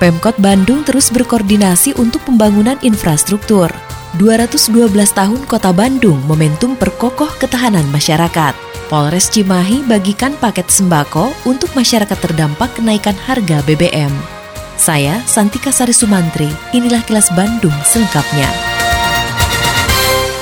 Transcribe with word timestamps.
Pemkot 0.00 0.40
Bandung 0.40 0.80
terus 0.80 1.12
berkoordinasi 1.12 1.92
untuk 2.00 2.24
pembangunan 2.24 2.80
infrastruktur. 2.80 3.68
212 4.16 4.96
tahun 5.12 5.40
Kota 5.44 5.76
Bandung 5.76 6.24
momentum 6.24 6.72
perkokoh 6.72 7.28
ketahanan 7.36 7.84
masyarakat. 7.92 8.56
Polres 8.88 9.28
Cimahi 9.28 9.84
bagikan 9.84 10.34
paket 10.40 10.72
sembako 10.72 11.30
untuk 11.44 11.70
masyarakat 11.76 12.16
terdampak 12.16 12.80
kenaikan 12.80 13.14
harga 13.28 13.60
BBM. 13.68 14.10
Saya 14.80 15.20
Santika 15.28 15.68
Sari 15.68 15.92
Sumantri, 15.92 16.48
inilah 16.72 17.04
kilas 17.04 17.28
Bandung 17.36 17.76
selengkapnya. 17.84 18.48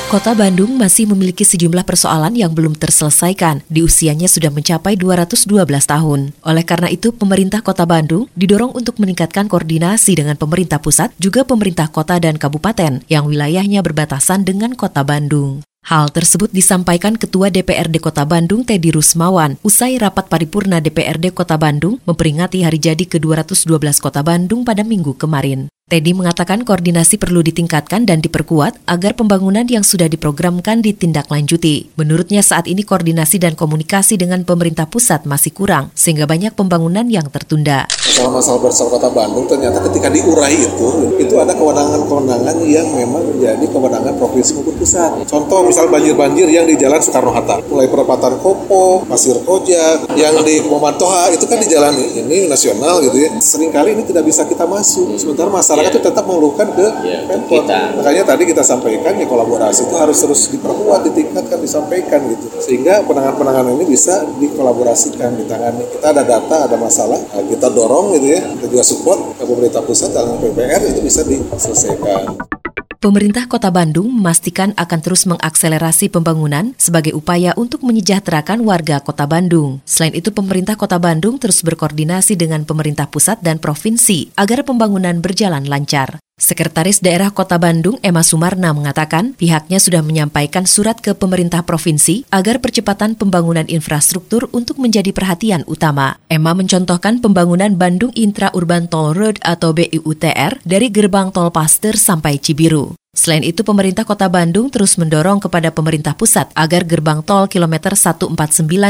Kota 0.09 0.33
Bandung 0.33 0.73
masih 0.81 1.05
memiliki 1.05 1.45
sejumlah 1.45 1.85
persoalan 1.85 2.33
yang 2.33 2.57
belum 2.57 2.81
terselesaikan. 2.81 3.61
Di 3.69 3.85
usianya 3.85 4.25
sudah 4.25 4.49
mencapai 4.49 4.97
212 4.97 5.45
tahun. 5.85 6.33
Oleh 6.49 6.65
karena 6.65 6.89
itu, 6.89 7.13
pemerintah 7.13 7.61
Kota 7.61 7.85
Bandung 7.85 8.25
didorong 8.33 8.73
untuk 8.73 8.97
meningkatkan 9.05 9.53
koordinasi 9.53 10.17
dengan 10.17 10.41
pemerintah 10.41 10.81
pusat, 10.81 11.13
juga 11.21 11.45
pemerintah 11.45 11.93
kota 11.93 12.17
dan 12.17 12.41
kabupaten 12.41 13.05
yang 13.13 13.29
wilayahnya 13.29 13.85
berbatasan 13.85 14.49
dengan 14.49 14.73
Kota 14.73 15.05
Bandung. 15.05 15.61
Hal 15.85 16.09
tersebut 16.09 16.57
disampaikan 16.57 17.13
Ketua 17.13 17.53
DPRD 17.53 18.01
Kota 18.01 18.25
Bandung 18.25 18.65
Teddy 18.65 18.89
Rusmawan 18.89 19.61
usai 19.61 20.01
rapat 20.01 20.33
paripurna 20.33 20.81
DPRD 20.81 21.37
Kota 21.37 21.61
Bandung 21.61 22.01
memperingati 22.09 22.65
hari 22.65 22.81
jadi 22.81 23.05
ke-212 23.05 23.77
Kota 24.01 24.25
Bandung 24.25 24.65
pada 24.65 24.81
minggu 24.81 25.21
kemarin. 25.21 25.69
Teddy 25.89 26.13
mengatakan 26.13 26.69
koordinasi 26.69 27.17
perlu 27.17 27.41
ditingkatkan 27.41 28.05
dan 28.05 28.21
diperkuat 28.21 28.77
agar 28.85 29.17
pembangunan 29.17 29.65
yang 29.65 29.81
sudah 29.81 30.05
diprogramkan 30.05 30.85
ditindaklanjuti. 30.85 31.97
Menurutnya 31.97 32.45
saat 32.45 32.69
ini 32.69 32.85
koordinasi 32.85 33.41
dan 33.41 33.57
komunikasi 33.57 34.21
dengan 34.21 34.45
pemerintah 34.45 34.85
pusat 34.85 35.25
masih 35.25 35.57
kurang, 35.57 35.89
sehingga 35.97 36.29
banyak 36.29 36.53
pembangunan 36.53 37.09
yang 37.09 37.33
tertunda. 37.33 37.89
Masalah-masalah 37.89 38.61
besar 38.69 38.93
kota 38.93 39.09
Bandung 39.09 39.49
ternyata 39.49 39.81
ketika 39.89 40.13
diurai 40.13 40.61
itu, 40.61 40.89
itu 41.25 41.35
ada 41.41 41.57
kewenangan-kewenangan 41.57 42.57
yang 42.69 42.93
memang 42.93 43.25
menjadi 43.25 43.65
kewenangan 43.73 44.13
provinsi 44.21 44.61
maupun 44.61 44.77
pusat. 44.77 45.25
Contoh 45.25 45.65
misal 45.65 45.89
banjir-banjir 45.89 46.53
yang 46.53 46.69
di 46.69 46.77
Jalan 46.77 47.01
Soekarno-Hatta, 47.01 47.65
mulai 47.65 47.89
perempatan 47.89 48.37
Kopo, 48.45 49.09
Pasir 49.09 49.41
Koja, 49.41 50.05
yang 50.21 50.37
di 50.45 50.61
Momantoha 50.69 51.33
itu 51.33 51.49
kan 51.49 51.57
di 51.57 51.69
jalan 51.73 51.97
ini 51.97 52.45
nasional 52.45 53.01
gitu 53.01 53.17
ya. 53.25 53.33
Seringkali 53.41 53.97
ini 53.97 54.05
tidak 54.05 54.29
bisa 54.29 54.45
kita 54.45 54.69
masuk, 54.69 55.17
sementara 55.17 55.49
masalah 55.49 55.78
masyarakat 55.79 55.95
itu 55.95 56.01
tetap 56.11 56.25
mengeluhkan 56.27 56.69
ke 56.75 56.87
ya, 57.07 57.19
Pemkot. 57.25 57.65
Makanya 57.69 58.23
tadi 58.27 58.43
kita 58.51 58.63
sampaikan 58.67 59.13
ya 59.15 59.27
kolaborasi 59.31 59.87
itu 59.87 59.95
harus 59.95 60.19
terus 60.19 60.41
diperkuat, 60.51 61.01
ditingkatkan, 61.09 61.59
disampaikan 61.63 62.21
gitu. 62.29 62.47
Sehingga 62.59 63.07
penanganan-penanganan 63.07 63.79
ini 63.79 63.87
bisa 63.87 64.27
dikolaborasikan, 64.43 65.39
ditangani. 65.39 65.87
Kita 65.99 66.11
ada 66.11 66.23
data, 66.27 66.67
ada 66.67 66.77
masalah, 66.77 67.19
nah, 67.19 67.45
kita 67.47 67.71
dorong 67.71 68.19
gitu 68.19 68.27
ya, 68.35 68.41
kita 68.59 68.67
juga 68.69 68.85
support 68.85 69.19
ke 69.39 69.45
pemerintah 69.47 69.83
pusat 69.87 70.11
dan 70.11 70.37
PPR 70.43 70.83
itu 70.83 71.01
bisa 71.01 71.23
diselesaikan. 71.23 72.58
Pemerintah 72.99 73.47
Kota 73.47 73.71
Bandung 73.71 74.11
memastikan 74.11 74.75
akan 74.75 74.99
terus 74.99 75.23
mengakselerasi 75.31 76.11
pembangunan 76.11 76.75
sebagai 76.83 77.15
upaya 77.15 77.55
untuk 77.55 77.87
menyejahterakan 77.87 78.67
warga 78.67 78.99
Kota 78.99 79.23
Bandung. 79.23 79.79
Selain 79.87 80.19
itu, 80.19 80.35
pemerintah 80.35 80.75
Kota 80.75 80.99
Bandung 80.99 81.39
terus 81.39 81.63
berkoordinasi 81.63 82.35
dengan 82.35 82.67
pemerintah 82.67 83.07
pusat 83.07 83.39
dan 83.39 83.63
provinsi 83.63 84.35
agar 84.35 84.67
pembangunan 84.67 85.23
berjalan 85.23 85.71
lancar. 85.71 86.19
Sekretaris 86.39 87.03
Daerah 87.03 87.35
Kota 87.35 87.59
Bandung 87.59 87.99
Emma 87.99 88.23
Sumarna 88.23 88.71
mengatakan 88.71 89.35
pihaknya 89.35 89.83
sudah 89.83 90.07
menyampaikan 90.07 90.71
surat 90.71 91.03
ke 91.03 91.11
pemerintah 91.11 91.67
provinsi 91.67 92.31
agar 92.31 92.63
percepatan 92.63 93.19
pembangunan 93.19 93.67
infrastruktur 93.67 94.47
untuk 94.55 94.79
menjadi 94.79 95.11
perhatian 95.11 95.67
utama. 95.67 96.23
Emma 96.31 96.55
mencontohkan 96.55 97.19
pembangunan 97.19 97.75
Bandung 97.75 98.15
Intra 98.15 98.55
Urban 98.55 98.87
Toll 98.87 99.19
Road 99.19 99.43
atau 99.43 99.75
BIUTR 99.75 100.63
dari 100.63 100.95
gerbang 100.95 101.35
tol 101.35 101.51
Paster 101.51 101.99
sampai 101.99 102.39
Cibiru. 102.39 102.95
Selain 103.19 103.43
itu, 103.43 103.67
pemerintah 103.67 104.07
kota 104.07 104.31
Bandung 104.31 104.71
terus 104.71 104.95
mendorong 104.95 105.43
kepada 105.43 105.75
pemerintah 105.75 106.15
pusat 106.15 106.55
agar 106.55 106.87
gerbang 106.87 107.19
tol 107.27 107.51
kilometer 107.51 107.99
149 107.99 108.31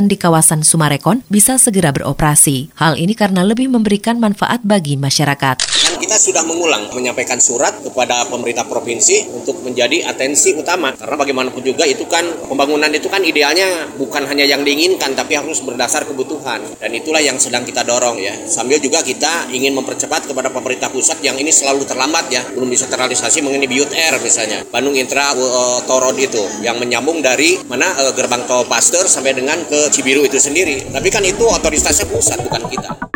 di 0.04 0.20
kawasan 0.20 0.60
Sumarekon 0.60 1.25
bisa 1.32 1.56
segera 1.56 1.97
beroperasi. 1.97 2.76
Hal 2.76 3.00
ini 3.00 3.16
karena 3.16 3.41
lebih 3.41 3.72
memberikan 3.72 4.20
manfaat 4.20 4.60
bagi 4.69 5.00
masyarakat. 5.00 5.97
Kita 6.08 6.16
sudah 6.16 6.41
mengulang 6.41 6.88
menyampaikan 6.96 7.36
surat 7.36 7.84
kepada 7.84 8.24
pemerintah 8.32 8.64
provinsi 8.64 9.28
untuk 9.28 9.60
menjadi 9.60 10.08
atensi 10.08 10.56
utama. 10.56 10.96
Karena 10.96 11.20
bagaimanapun 11.20 11.60
juga 11.60 11.84
itu 11.84 12.08
kan 12.08 12.24
pembangunan 12.48 12.88
itu 12.88 13.12
kan 13.12 13.20
idealnya 13.20 13.84
bukan 14.00 14.24
hanya 14.24 14.48
yang 14.48 14.64
diinginkan 14.64 15.12
tapi 15.12 15.36
harus 15.36 15.60
berdasar 15.60 16.08
kebutuhan. 16.08 16.64
Dan 16.80 16.97
itulah 16.97 17.20
yang 17.20 17.36
sedang 17.36 17.60
kita 17.68 17.84
dorong 17.84 18.16
ya. 18.24 18.32
Sambil 18.48 18.80
juga 18.80 19.04
kita 19.04 19.52
ingin 19.52 19.76
mempercepat 19.76 20.24
kepada 20.24 20.48
pemerintah 20.48 20.88
pusat 20.88 21.20
yang 21.20 21.36
ini 21.36 21.52
selalu 21.52 21.84
terlambat 21.84 22.32
ya. 22.32 22.41
Belum 22.56 22.72
bisa 22.72 22.88
terrealisasi 22.88 23.44
mengenai 23.44 23.68
BUT 23.68 23.92
Air 23.92 24.16
misalnya 24.24 24.64
Bandung 24.72 24.97
Intra 24.97 25.36
uh, 25.36 25.84
Torod 25.84 26.16
itu 26.16 26.41
yang 26.64 26.80
menyambung 26.80 27.20
dari 27.20 27.60
mana 27.68 27.92
uh, 28.00 28.16
gerbang 28.16 28.48
tol 28.48 28.64
Pasteur 28.64 29.04
sampai 29.04 29.36
dengan 29.36 29.60
ke 29.68 29.92
Cibiru 29.92 30.24
itu 30.24 30.41
sendiri 30.41 30.88
tapi 30.88 31.12
kan 31.12 31.20
itu 31.20 31.44
otoritasnya 31.44 32.08
pusat 32.08 32.41
bukan 32.41 32.64
kita 32.70 33.07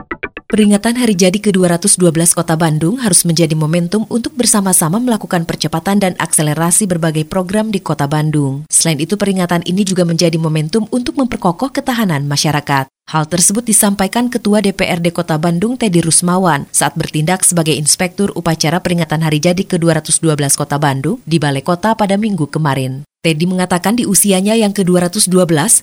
Peringatan 0.52 1.00
hari 1.00 1.16
jadi 1.16 1.40
ke-212 1.40 2.12
Kota 2.36 2.60
Bandung 2.60 3.00
harus 3.00 3.24
menjadi 3.24 3.56
momentum 3.56 4.04
untuk 4.12 4.36
bersama-sama 4.36 5.00
melakukan 5.00 5.48
percepatan 5.48 5.96
dan 5.96 6.12
akselerasi 6.20 6.84
berbagai 6.84 7.24
program 7.24 7.72
di 7.72 7.80
Kota 7.80 8.04
Bandung. 8.04 8.68
Selain 8.68 9.00
itu, 9.00 9.16
peringatan 9.16 9.64
ini 9.64 9.80
juga 9.80 10.04
menjadi 10.04 10.36
momentum 10.36 10.84
untuk 10.92 11.16
memperkokoh 11.16 11.72
ketahanan 11.72 12.28
masyarakat. 12.28 12.84
Hal 12.84 13.24
tersebut 13.32 13.64
disampaikan 13.64 14.28
Ketua 14.28 14.60
DPRD 14.60 15.16
Kota 15.16 15.40
Bandung 15.40 15.80
Teddy 15.80 16.04
Rusmawan 16.04 16.69
saat 16.69 17.00
bertindak 17.00 17.48
sebagai 17.48 17.72
Inspektur 17.72 18.28
Upacara 18.36 18.76
Peringatan 18.84 19.24
Hari 19.24 19.40
Jadi 19.40 19.64
ke-212 19.64 20.36
Kota 20.52 20.76
Bandung 20.76 21.16
di 21.24 21.40
Balai 21.40 21.64
Kota 21.64 21.96
pada 21.96 22.20
minggu 22.20 22.52
kemarin. 22.52 23.08
Teddy 23.22 23.47
mengatakan 23.47 23.94
di 23.94 24.03
usianya 24.03 24.59
yang 24.59 24.75
ke-212, 24.75 25.31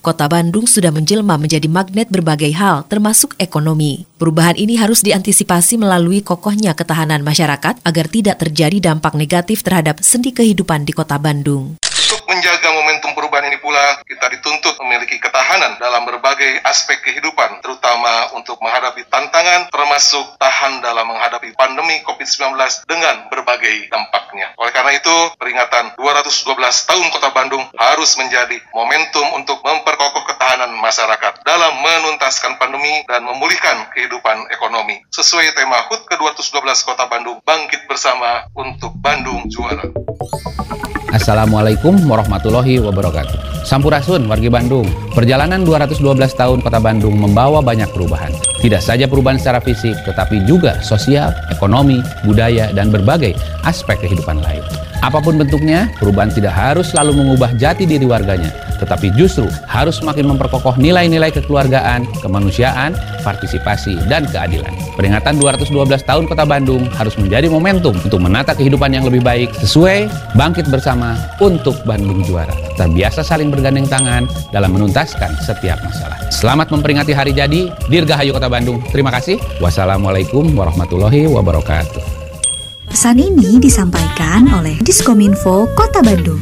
kota 0.04 0.28
Bandung 0.28 0.68
sudah 0.68 0.92
menjelma 0.92 1.40
menjadi 1.40 1.72
magnet 1.72 2.12
berbagai 2.12 2.52
hal, 2.52 2.84
termasuk 2.92 3.32
ekonomi. 3.40 4.04
Perubahan 4.20 4.60
ini 4.60 4.76
harus 4.76 5.00
diantisipasi 5.08 5.80
melalui 5.80 6.20
kokohnya 6.20 6.76
ketahanan 6.76 7.24
masyarakat 7.24 7.80
agar 7.80 8.06
tidak 8.12 8.44
terjadi 8.44 8.92
dampak 8.92 9.16
negatif 9.16 9.64
terhadap 9.64 10.04
sendi 10.04 10.36
kehidupan 10.36 10.84
di 10.84 10.92
kota 10.92 11.16
Bandung 11.16 11.80
menjaga 12.30 12.70
momentum 12.70 13.18
perubahan 13.18 13.50
ini 13.50 13.58
pula, 13.58 14.06
kita 14.06 14.30
dituntut 14.30 14.78
memiliki 14.86 15.18
ketahanan 15.18 15.82
dalam 15.82 16.06
berbagai 16.06 16.62
aspek 16.62 17.02
kehidupan, 17.02 17.66
terutama 17.66 18.30
untuk 18.38 18.62
menghadapi 18.62 19.02
tantangan 19.10 19.74
termasuk 19.74 20.38
tahan 20.38 20.86
dalam 20.86 21.10
menghadapi 21.10 21.58
pandemi 21.58 21.98
COVID-19 22.06 22.54
dengan 22.86 23.26
berbagai 23.34 23.90
dampaknya. 23.90 24.54
Oleh 24.62 24.70
karena 24.70 24.94
itu, 24.94 25.16
peringatan 25.42 25.98
212 25.98 26.54
tahun 26.86 27.08
Kota 27.10 27.34
Bandung 27.34 27.66
harus 27.74 28.14
menjadi 28.22 28.62
momentum 28.78 29.26
untuk 29.34 29.58
memperkokoh 29.66 30.30
ketahanan 30.30 30.78
masyarakat 30.78 31.42
dalam 31.42 31.82
menuntaskan 31.82 32.62
pandemi 32.62 33.02
dan 33.10 33.26
memulihkan 33.26 33.90
kehidupan 33.98 34.54
ekonomi. 34.54 35.02
Sesuai 35.10 35.58
tema 35.58 35.82
HUT 35.90 36.06
ke-212 36.06 36.86
Kota 36.86 37.10
Bandung, 37.10 37.42
bangkit 37.42 37.90
bersama 37.90 38.46
untuk 38.54 38.94
Bandung 39.02 39.50
juara. 39.50 39.99
Assalamualaikum 41.30 42.10
warahmatullahi 42.10 42.82
wabarakatuh. 42.82 43.62
Sampurasun 43.62 44.26
wargi 44.26 44.50
Bandung. 44.50 44.90
Perjalanan 45.14 45.62
212 45.62 46.18
tahun 46.34 46.58
Kota 46.66 46.82
Bandung 46.82 47.22
membawa 47.22 47.62
banyak 47.62 47.86
perubahan. 47.94 48.34
Tidak 48.58 48.82
saja 48.82 49.06
perubahan 49.06 49.38
secara 49.38 49.62
fisik, 49.62 49.94
tetapi 50.10 50.42
juga 50.50 50.82
sosial, 50.82 51.30
ekonomi, 51.54 52.02
budaya, 52.26 52.74
dan 52.74 52.90
berbagai 52.90 53.38
aspek 53.62 54.02
kehidupan 54.02 54.42
lain. 54.42 54.66
Apa 55.00 55.24
pun 55.24 55.40
bentuknya, 55.40 55.88
perubahan 55.96 56.28
tidak 56.28 56.52
harus 56.52 56.92
selalu 56.92 57.24
mengubah 57.24 57.56
jati 57.56 57.88
diri 57.88 58.04
warganya, 58.04 58.52
tetapi 58.84 59.16
justru 59.16 59.48
harus 59.64 59.96
semakin 59.96 60.28
memperkokoh 60.36 60.76
nilai-nilai 60.76 61.32
kekeluargaan, 61.32 62.04
kemanusiaan, 62.20 63.00
partisipasi, 63.24 63.96
dan 64.12 64.28
keadilan. 64.28 64.72
Peringatan 65.00 65.40
212 65.40 66.04
tahun 66.04 66.28
Kota 66.28 66.44
Bandung 66.44 66.92
harus 67.00 67.16
menjadi 67.16 67.48
momentum 67.48 67.96
untuk 67.96 68.20
menata 68.20 68.52
kehidupan 68.52 68.92
yang 68.92 69.08
lebih 69.08 69.24
baik 69.24 69.48
sesuai 69.64 70.12
bangkit 70.36 70.68
bersama 70.68 71.16
untuk 71.40 71.80
Bandung 71.88 72.20
juara. 72.28 72.52
Terbiasa 72.76 73.24
saling 73.24 73.48
bergandeng 73.48 73.88
tangan 73.88 74.28
dalam 74.52 74.76
menuntaskan 74.76 75.32
setiap 75.40 75.80
masalah. 75.80 76.20
Selamat 76.28 76.76
memperingati 76.76 77.16
hari 77.16 77.32
jadi 77.32 77.72
Dirgahayu 77.88 78.36
Kota 78.36 78.52
Bandung. 78.52 78.84
Terima 78.92 79.16
kasih. 79.16 79.40
Wassalamualaikum 79.64 80.52
warahmatullahi 80.60 81.24
wabarakatuh. 81.32 82.19
Pesan 82.90 83.22
ini 83.22 83.62
disampaikan 83.62 84.50
oleh 84.50 84.82
Diskominfo 84.82 85.70
Kota 85.78 86.02
Bandung. 86.02 86.42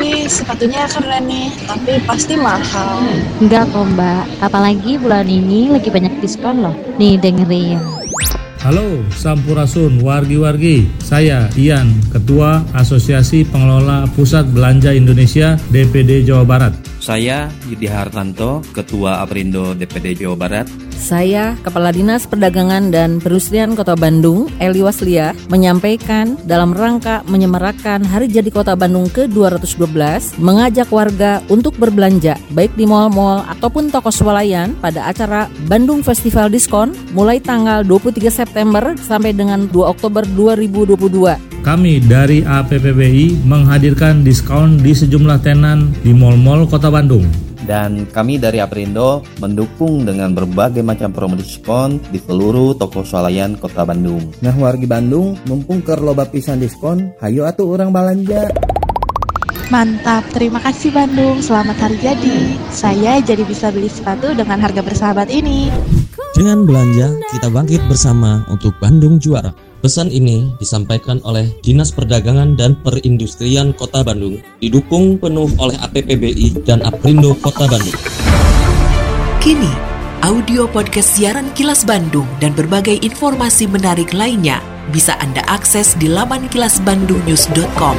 Wih, 0.00 0.24
sepatunya 0.24 0.88
keren 0.88 1.28
nih, 1.28 1.52
tapi 1.68 2.00
pasti 2.08 2.32
mahal. 2.40 3.04
Enggak 3.44 3.68
kok 3.68 3.84
mbak, 3.92 4.24
apalagi 4.40 4.96
bulan 4.96 5.28
ini 5.28 5.68
lagi 5.68 5.92
banyak 5.92 6.16
diskon 6.24 6.64
loh. 6.64 6.72
Nih 6.96 7.20
dengerin. 7.20 7.76
Halo 8.64 9.04
Sampurasun 9.12 10.00
wargi-wargi, 10.00 10.88
saya 11.04 11.52
Ian, 11.60 11.92
Ketua 12.08 12.64
Asosiasi 12.72 13.44
Pengelola 13.44 14.08
Pusat 14.16 14.56
Belanja 14.56 14.96
Indonesia 14.96 15.60
DPD 15.68 16.24
Jawa 16.24 16.48
Barat. 16.48 16.95
Saya 17.06 17.54
Yudi 17.70 17.86
Hartanto, 17.86 18.66
Ketua 18.74 19.22
Aprindo 19.22 19.78
DPD 19.78 20.26
Jawa 20.26 20.34
Barat. 20.34 20.66
Saya, 20.98 21.54
Kepala 21.62 21.94
Dinas 21.94 22.26
Perdagangan 22.26 22.90
dan 22.90 23.22
Perindustrian 23.22 23.78
Kota 23.78 23.94
Bandung, 23.94 24.50
Eli 24.58 24.82
Waslia, 24.82 25.30
menyampaikan 25.46 26.34
dalam 26.50 26.74
rangka 26.74 27.22
menyemarakan 27.30 28.02
Hari 28.02 28.26
Jadi 28.26 28.50
Kota 28.50 28.74
Bandung 28.74 29.06
ke-212, 29.14 30.34
mengajak 30.42 30.90
warga 30.90 31.46
untuk 31.46 31.78
berbelanja, 31.78 32.34
baik 32.50 32.74
di 32.74 32.90
mal-mal 32.90 33.46
ataupun 33.54 33.94
toko 33.94 34.10
swalayan 34.10 34.74
pada 34.82 35.06
acara 35.06 35.46
Bandung 35.70 36.02
Festival 36.02 36.50
Diskon 36.50 36.90
mulai 37.14 37.38
tanggal 37.38 37.86
23 37.86 38.34
September 38.34 38.98
sampai 38.98 39.30
dengan 39.30 39.70
2 39.70 39.78
Oktober 39.94 40.26
2022. 40.34 41.55
Kami 41.66 41.98
dari 41.98 42.46
APPBI 42.46 43.42
menghadirkan 43.42 44.22
diskon 44.22 44.78
di 44.78 44.94
sejumlah 44.94 45.42
tenan 45.42 45.90
di 45.98 46.14
mal-mal 46.14 46.62
Kota 46.70 46.94
Bandung. 46.94 47.26
Dan 47.66 48.06
kami 48.06 48.38
dari 48.38 48.62
Aprindo 48.62 49.26
mendukung 49.42 50.06
dengan 50.06 50.30
berbagai 50.30 50.86
macam 50.86 51.10
promo 51.10 51.34
diskon 51.34 51.98
di 52.14 52.22
seluruh 52.22 52.78
toko 52.78 53.02
swalayan 53.02 53.58
Kota 53.58 53.82
Bandung. 53.82 54.30
Nah 54.46 54.54
wargi 54.54 54.86
Bandung, 54.86 55.34
mumpung 55.50 55.82
ke 55.82 55.98
loba 55.98 56.30
pisan 56.30 56.62
diskon, 56.62 57.10
hayo 57.18 57.42
atuh 57.42 57.66
orang 57.66 57.90
balanja. 57.90 58.46
Mantap, 59.66 60.22
terima 60.30 60.62
kasih 60.62 60.94
Bandung. 60.94 61.42
Selamat 61.42 61.82
hari 61.82 61.98
jadi. 61.98 62.54
Saya 62.70 63.18
jadi 63.18 63.42
bisa 63.42 63.74
beli 63.74 63.90
sepatu 63.90 64.38
dengan 64.38 64.62
harga 64.62 64.86
bersahabat 64.86 65.34
ini. 65.34 65.74
Dengan 66.38 66.62
belanja, 66.62 67.10
kita 67.34 67.50
bangkit 67.50 67.82
bersama 67.90 68.46
untuk 68.54 68.70
Bandung 68.78 69.18
juara. 69.18 69.65
Pesan 69.86 70.10
ini 70.10 70.50
disampaikan 70.58 71.22
oleh 71.22 71.46
Dinas 71.62 71.94
Perdagangan 71.94 72.58
dan 72.58 72.74
Perindustrian 72.82 73.70
Kota 73.70 74.02
Bandung, 74.02 74.42
didukung 74.58 75.14
penuh 75.14 75.46
oleh 75.62 75.78
APPBI 75.78 76.66
dan 76.66 76.82
Aprindo 76.82 77.38
Kota 77.38 77.70
Bandung. 77.70 77.94
Kini, 79.38 79.70
audio 80.26 80.66
podcast 80.66 81.14
siaran 81.14 81.54
Kilas 81.54 81.86
Bandung 81.86 82.26
dan 82.42 82.50
berbagai 82.58 82.98
informasi 82.98 83.70
menarik 83.70 84.10
lainnya 84.10 84.58
bisa 84.90 85.14
Anda 85.22 85.46
akses 85.46 85.94
di 85.94 86.10
laman 86.10 86.50
kilasbandungnews.com. 86.50 87.96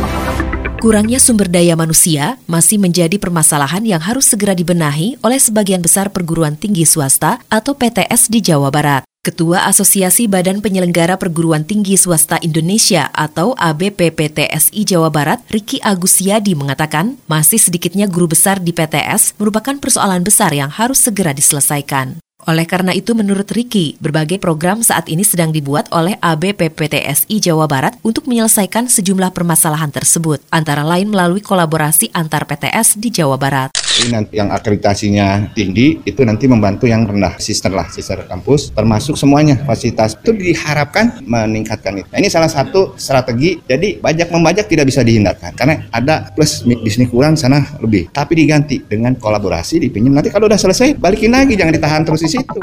Kurangnya 0.83 1.23
sumber 1.23 1.47
daya 1.47 1.79
manusia 1.79 2.35
masih 2.51 2.83
menjadi 2.83 3.15
permasalahan 3.15 3.87
yang 3.87 4.03
harus 4.03 4.27
segera 4.27 4.51
dibenahi 4.51 5.23
oleh 5.23 5.39
sebagian 5.39 5.79
besar 5.79 6.11
perguruan 6.11 6.59
tinggi 6.59 6.83
swasta 6.83 7.39
atau 7.47 7.79
PTS 7.79 8.27
di 8.27 8.43
Jawa 8.43 8.75
Barat. 8.75 9.07
Ketua 9.27 9.67
Asosiasi 9.67 10.31
Badan 10.31 10.63
Penyelenggara 10.63 11.19
Perguruan 11.19 11.67
Tinggi 11.67 11.99
Swasta 11.99 12.39
Indonesia 12.39 13.11
atau 13.11 13.51
ABPPTSI 13.59 14.87
Jawa 14.87 15.11
Barat, 15.11 15.43
Riki 15.51 15.83
Agusiadi 15.83 16.55
mengatakan, 16.55 17.19
masih 17.27 17.59
sedikitnya 17.59 18.07
guru 18.07 18.31
besar 18.31 18.63
di 18.63 18.71
PTS 18.71 19.35
merupakan 19.35 19.75
persoalan 19.83 20.23
besar 20.23 20.55
yang 20.55 20.71
harus 20.71 21.03
segera 21.03 21.35
diselesaikan. 21.35 22.23
Oleh 22.45 22.69
karena 22.69 22.93
itu, 22.93 23.17
menurut 23.17 23.49
Riki, 23.49 23.97
berbagai 23.97 24.37
program 24.37 24.85
saat 24.85 25.09
ini 25.09 25.25
sedang 25.25 25.49
dibuat 25.49 25.89
oleh 25.89 26.21
ABPPTSI 26.21 27.41
Jawa 27.41 27.65
Barat 27.65 27.97
untuk 28.05 28.29
menyelesaikan 28.29 28.85
sejumlah 28.85 29.33
permasalahan 29.33 29.89
tersebut, 29.89 30.45
antara 30.53 30.85
lain 30.85 31.09
melalui 31.09 31.41
kolaborasi 31.41 32.13
antar 32.13 32.45
PTS 32.45 33.01
di 33.01 33.09
Jawa 33.09 33.41
Barat. 33.41 33.73
Nanti 34.05 34.37
yang 34.37 34.53
akreditasinya 34.53 35.57
tinggi 35.57 35.97
itu 36.05 36.21
nanti 36.21 36.45
membantu 36.45 36.85
yang 36.85 37.09
rendah 37.09 37.41
sister 37.41 37.73
lah 37.73 37.89
sister 37.89 38.29
kampus 38.29 38.69
termasuk 38.69 39.17
semuanya 39.17 39.57
fasilitas 39.65 40.13
itu 40.13 40.37
diharapkan 40.37 41.25
meningkatkan 41.25 41.97
itu. 41.97 42.07
Nah, 42.13 42.21
ini 42.21 42.29
salah 42.29 42.51
satu 42.51 42.93
strategi 42.93 43.57
jadi 43.65 43.97
bajak 43.97 44.29
membajak 44.29 44.69
tidak 44.69 44.85
bisa 44.93 45.01
dihindarkan 45.01 45.57
karena 45.57 45.89
ada 45.89 46.29
plus 46.37 46.61
di 46.61 46.91
sini 46.93 47.09
kurang 47.09 47.33
sana 47.33 47.65
lebih 47.81 48.13
tapi 48.13 48.37
diganti 48.37 48.85
dengan 48.85 49.17
kolaborasi 49.17 49.81
dipinjam 49.81 50.13
nanti 50.13 50.29
kalau 50.29 50.45
udah 50.45 50.61
selesai 50.61 50.93
balikin 50.93 51.33
lagi 51.33 51.57
jangan 51.57 51.73
ditahan 51.73 52.05
terus 52.05 52.21
di 52.27 52.35
situ. 52.35 52.59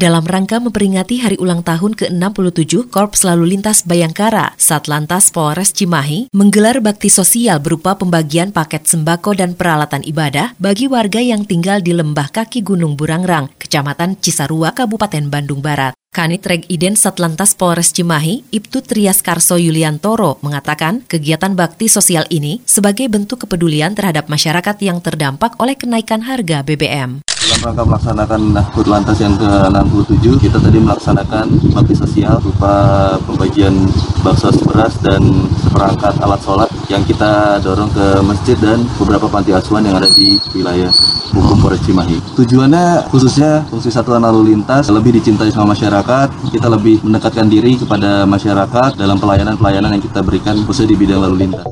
Dalam 0.00 0.24
rangka 0.24 0.56
memperingati 0.56 1.20
hari 1.20 1.36
ulang 1.36 1.60
tahun 1.60 1.92
ke-67 1.92 2.88
Korps 2.88 3.20
Lalu 3.20 3.54
Lintas 3.54 3.84
Bayangkara, 3.84 4.56
Satlantas 4.56 5.28
Polres 5.28 5.76
Cimahi 5.76 6.32
menggelar 6.32 6.80
bakti 6.80 7.12
sosial 7.12 7.60
berupa 7.60 7.98
pembagian 8.00 8.48
paket 8.48 8.88
sembako 8.88 9.36
dan 9.36 9.52
peralatan 9.52 10.00
ibadah 10.00 10.56
bagi 10.56 10.88
warga 10.88 11.20
yang 11.20 11.44
tinggal 11.44 11.84
di 11.84 11.92
lembah 11.92 12.32
kaki 12.32 12.64
Gunung 12.64 12.96
Burangrang, 12.96 13.52
Kecamatan 13.60 14.16
Cisarua, 14.16 14.72
Kabupaten 14.72 15.28
Bandung 15.28 15.60
Barat. 15.60 15.92
Kanit 16.10 16.42
Reg 16.42 16.66
Iden 16.66 16.96
Satlantas 16.96 17.54
Polres 17.54 17.92
Cimahi, 17.92 18.42
Ibtu 18.50 18.82
Trias 18.82 19.22
Karso 19.22 19.60
Yuliantoro 19.60 20.42
mengatakan 20.42 21.06
kegiatan 21.06 21.54
bakti 21.54 21.86
sosial 21.86 22.24
ini 22.34 22.64
sebagai 22.66 23.06
bentuk 23.06 23.46
kepedulian 23.46 23.94
terhadap 23.94 24.26
masyarakat 24.26 24.74
yang 24.82 24.98
terdampak 24.98 25.54
oleh 25.60 25.78
kenaikan 25.78 26.26
harga 26.26 26.66
BBM. 26.66 27.22
Dalam 27.60 27.76
rangka 27.76 27.92
melaksanakan 27.92 28.40
HUT 28.72 28.88
Lantas 28.88 29.20
yang 29.20 29.36
ke-67, 29.36 30.24
kita 30.48 30.56
tadi 30.56 30.80
melaksanakan 30.80 31.44
bakti 31.76 31.92
sosial 31.92 32.40
berupa 32.40 32.72
pembagian 33.28 33.84
bakso 34.24 34.48
beras 34.64 34.96
dan 35.04 35.20
seperangkat 35.60 36.16
alat 36.24 36.40
sholat 36.40 36.72
yang 36.88 37.04
kita 37.04 37.60
dorong 37.60 37.92
ke 37.92 38.24
masjid 38.24 38.56
dan 38.64 38.80
beberapa 38.96 39.28
panti 39.28 39.52
asuhan 39.52 39.84
yang 39.84 40.00
ada 40.00 40.08
di 40.08 40.40
wilayah 40.56 40.88
hukum 41.36 41.60
Polres 41.60 41.84
Cimahi. 41.84 42.16
Tujuannya 42.40 43.12
khususnya 43.12 43.68
fungsi 43.68 43.92
satuan 43.92 44.24
lalu 44.24 44.56
lintas 44.56 44.88
lebih 44.88 45.20
dicintai 45.20 45.52
sama 45.52 45.76
masyarakat, 45.76 46.32
kita 46.48 46.64
lebih 46.64 47.04
mendekatkan 47.04 47.44
diri 47.44 47.76
kepada 47.76 48.24
masyarakat 48.24 48.96
dalam 48.96 49.20
pelayanan-pelayanan 49.20 50.00
yang 50.00 50.04
kita 50.08 50.24
berikan 50.24 50.56
khususnya 50.64 50.96
di 50.96 51.04
bidang 51.04 51.20
lalu 51.28 51.44
lintas. 51.44 51.68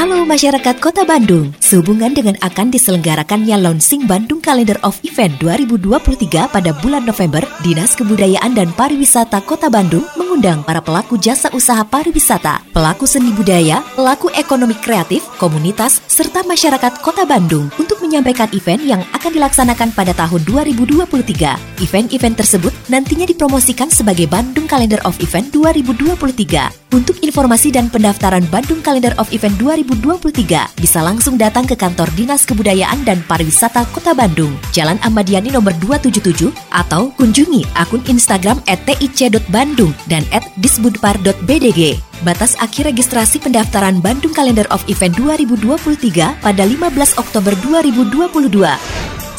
Halo 0.00 0.24
masyarakat 0.24 0.80
Kota 0.80 1.04
Bandung, 1.04 1.52
sehubungan 1.60 2.08
dengan 2.16 2.32
akan 2.40 2.72
diselenggarakannya 2.72 3.52
launching 3.60 4.08
Bandung 4.08 4.40
Calendar 4.40 4.80
of 4.80 4.96
Event 5.04 5.36
2023 5.44 6.48
pada 6.48 6.72
bulan 6.80 7.04
November, 7.04 7.44
Dinas 7.60 7.92
Kebudayaan 8.00 8.56
dan 8.56 8.72
Pariwisata 8.72 9.44
Kota 9.44 9.68
Bandung 9.68 10.00
mengundang 10.16 10.64
para 10.64 10.80
pelaku 10.80 11.20
jasa 11.20 11.52
usaha 11.52 11.84
pariwisata, 11.84 12.64
pelaku 12.72 13.04
seni 13.04 13.28
budaya, 13.36 13.84
pelaku 13.92 14.32
ekonomi 14.32 14.72
kreatif, 14.80 15.20
komunitas, 15.36 16.00
serta 16.08 16.48
masyarakat 16.48 17.04
Kota 17.04 17.28
Bandung 17.28 17.68
untuk 17.76 17.99
menyampaikan 18.10 18.50
event 18.50 18.82
yang 18.82 19.06
akan 19.14 19.30
dilaksanakan 19.30 19.94
pada 19.94 20.10
tahun 20.10 20.42
2023. 20.42 21.54
Event-event 21.78 22.34
tersebut 22.34 22.74
nantinya 22.90 23.22
dipromosikan 23.22 23.86
sebagai 23.86 24.26
Bandung 24.26 24.66
Calendar 24.66 24.98
of 25.06 25.14
Event 25.22 25.54
2023. 25.54 26.90
Untuk 26.90 27.22
informasi 27.22 27.70
dan 27.70 27.86
pendaftaran 27.86 28.42
Bandung 28.50 28.82
Calendar 28.82 29.14
of 29.22 29.30
Event 29.30 29.54
2023, 29.62 30.74
bisa 30.74 30.98
langsung 31.06 31.38
datang 31.38 31.62
ke 31.62 31.78
kantor 31.78 32.10
Dinas 32.18 32.42
Kebudayaan 32.42 33.06
dan 33.06 33.22
Pariwisata 33.30 33.86
Kota 33.94 34.10
Bandung, 34.10 34.50
Jalan 34.74 34.98
Ahmad 35.06 35.30
nomor 35.30 35.70
277, 35.78 36.50
atau 36.74 37.14
kunjungi 37.14 37.62
akun 37.78 38.02
Instagram 38.10 38.58
@tic.bandung 38.66 39.94
dan 40.10 40.26
@disbudpar.bdg. 40.58 42.09
Batas 42.20 42.52
akhir 42.60 42.92
registrasi 42.92 43.40
pendaftaran 43.40 44.04
Bandung 44.04 44.36
Calendar 44.36 44.68
of 44.68 44.84
Event 44.92 45.16
2023 45.16 46.44
pada 46.44 46.62
15 46.68 47.16
Oktober 47.16 47.56
2022. 47.64 48.60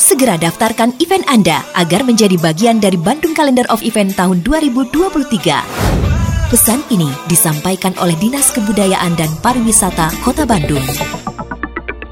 Segera 0.02 0.34
daftarkan 0.34 0.98
event 0.98 1.22
Anda 1.30 1.62
agar 1.78 2.02
menjadi 2.02 2.42
bagian 2.42 2.82
dari 2.82 2.98
Bandung 2.98 3.38
Calendar 3.38 3.70
of 3.70 3.86
Event 3.86 4.18
tahun 4.18 4.42
2023. 4.42 4.98
Pesan 6.50 6.82
ini 6.90 7.08
disampaikan 7.30 7.94
oleh 8.02 8.18
Dinas 8.18 8.50
Kebudayaan 8.50 9.14
dan 9.14 9.30
Pariwisata 9.46 10.10
Kota 10.26 10.50
Bandung. 10.50 10.84